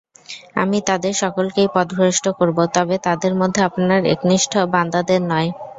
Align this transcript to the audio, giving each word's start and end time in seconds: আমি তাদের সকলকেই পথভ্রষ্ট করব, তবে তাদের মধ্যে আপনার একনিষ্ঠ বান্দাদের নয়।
আমি 0.55 0.77
তাদের 0.89 1.13
সকলকেই 1.21 1.69
পথভ্রষ্ট 1.75 2.25
করব, 2.39 2.57
তবে 2.75 2.95
তাদের 3.07 3.33
মধ্যে 3.41 3.61
আপনার 3.69 4.01
একনিষ্ঠ 4.13 4.53
বান্দাদের 4.73 5.21
নয়। 5.31 5.49